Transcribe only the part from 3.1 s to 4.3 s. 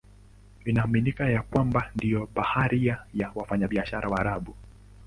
na wafanyabiashara